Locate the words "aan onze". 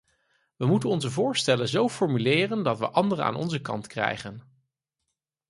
3.25-3.61